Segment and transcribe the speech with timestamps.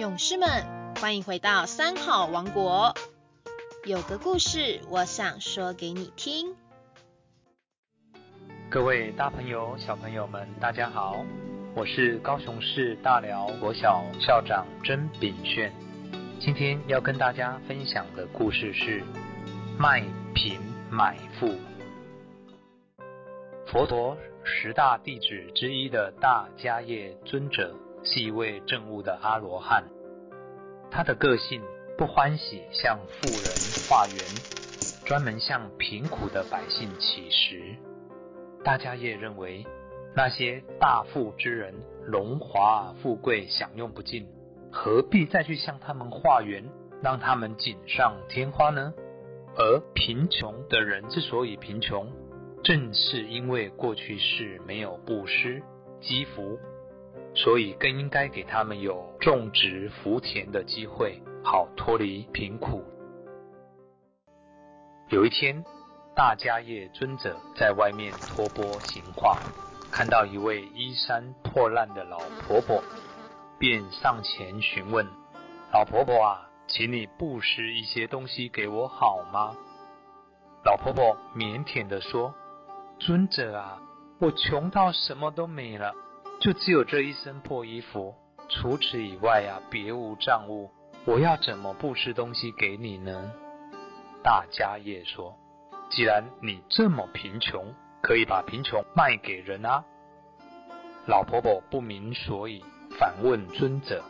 [0.00, 0.48] 勇士们，
[0.98, 2.94] 欢迎回到三好王国。
[3.84, 6.56] 有个故事，我想说给你听。
[8.70, 11.22] 各位大朋友、小朋友们，大家好，
[11.76, 15.70] 我是高雄市大寮国小校长甄炳炫。
[16.40, 19.04] 今天要跟大家分享的故事是
[19.78, 20.02] 卖
[20.34, 20.58] 贫
[20.90, 21.54] 买富。
[23.66, 27.76] 佛陀十大弟子之一的大迦叶尊者。
[28.02, 29.84] 是一位正悟的阿罗汉，
[30.90, 31.62] 他的个性
[31.98, 33.52] 不欢喜向富人
[33.88, 34.16] 化缘，
[35.04, 37.76] 专门向贫苦的百姓乞食。
[38.64, 39.66] 大家也认为
[40.14, 41.74] 那些大富之人
[42.04, 44.26] 荣华富贵享用不尽，
[44.72, 46.64] 何必再去向他们化缘，
[47.02, 48.92] 让他们锦上添花呢？
[49.56, 52.10] 而贫穷的人之所以贫穷，
[52.62, 55.62] 正是因为过去世没有布施
[56.00, 56.58] 积福。
[57.34, 62.84] 所以更应该给他们有种植福田的机会，好脱离贫苦。
[65.08, 65.64] 有一天，
[66.14, 69.38] 大迦叶尊者在外面托钵行化，
[69.90, 72.82] 看到一位衣衫破烂的老婆婆，
[73.58, 75.06] 便上前询问
[75.72, 79.54] ：“老婆婆啊，请你布施一些东西给我好吗？”
[80.64, 82.34] 老婆婆腼腆地说
[83.00, 83.80] ：“尊者啊，
[84.18, 85.94] 我穷到什么都没了。”
[86.40, 88.14] 就只有这一身破衣服，
[88.48, 90.70] 除此以外啊，别无障物。
[91.04, 93.30] 我要怎么布施东西给你呢？
[94.22, 95.36] 大家也说
[95.90, 99.84] ：“既然你这么贫穷，可以把贫穷卖给人啊。”
[101.06, 102.64] 老婆婆不明所以，
[102.98, 104.02] 反问尊者：“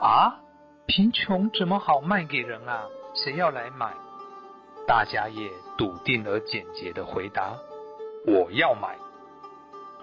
[0.00, 0.40] 啊，
[0.86, 2.86] 贫穷怎么好卖给人啊？
[3.14, 3.92] 谁要来买？”
[4.88, 7.58] 大家也笃定而简洁的回答
[8.26, 8.96] ：“我要买。”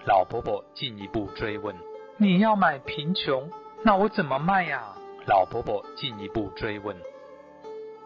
[0.06, 1.74] 老婆婆进一步追问
[2.16, 3.50] ：“你要买贫穷，
[3.82, 4.94] 那我怎么卖呀？”
[5.26, 6.96] 老婆婆进一步追问：“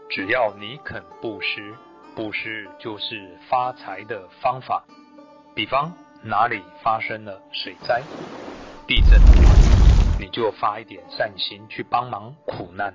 [0.08, 1.74] 只要你肯布施，
[2.16, 4.82] 布施就是发财的方法。
[5.54, 5.92] 比方
[6.22, 8.02] 哪里发生了水灾、
[8.86, 9.20] 地震，
[10.18, 12.94] 你就发一点善心去帮忙苦难。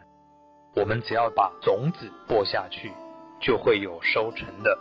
[0.76, 2.92] 我们只要把种子播下去，
[3.40, 4.76] 就会有收成的。”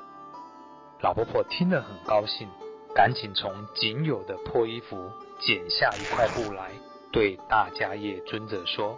[1.02, 2.48] 老婆婆听了很高兴。
[2.94, 5.10] 赶紧从仅有的破衣服
[5.40, 6.70] 剪下一块布来，
[7.10, 8.96] 对大迦叶尊者说：“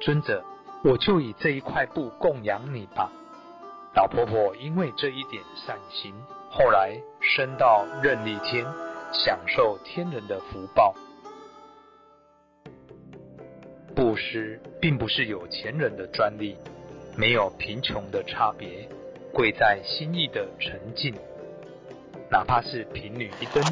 [0.00, 0.42] 尊者，
[0.82, 3.12] 我就以这一块布供养你吧。”
[3.94, 6.14] 老婆婆因为这一点善心，
[6.50, 8.64] 后来升到任力天，
[9.12, 10.94] 享受天人的福报。
[13.94, 16.56] 布施并不是有钱人的专利，
[17.16, 18.88] 没有贫穷的差别，
[19.32, 21.14] 贵在心意的沉静。
[22.28, 23.62] 哪怕是贫女一灯，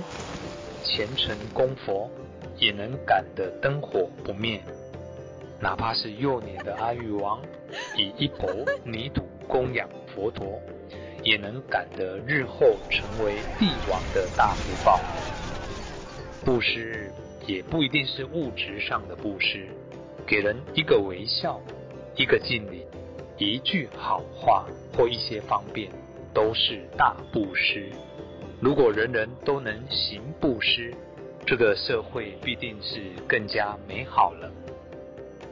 [0.82, 2.08] 虔诚供佛，
[2.56, 4.60] 也能感得灯火不灭；
[5.60, 7.42] 哪怕是幼年的阿育王，
[7.96, 8.48] 以一钵
[8.84, 10.60] 泥土供养佛陀，
[11.24, 15.00] 也能感得日后成为帝王的大福报。
[16.44, 17.10] 布施
[17.46, 19.66] 也不一定是物质上的布施，
[20.24, 21.60] 给人一个微笑，
[22.14, 22.86] 一个敬礼，
[23.36, 24.64] 一句好话
[24.96, 25.90] 或一些方便，
[26.32, 27.90] 都是大布施。
[28.60, 30.94] 如果人人都能行布施，
[31.46, 34.50] 这个社会必定是更加美好了。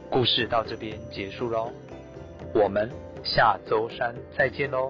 [0.09, 1.71] 故事到这边结束喽，
[2.53, 2.89] 我们
[3.23, 4.89] 下周三再见喽。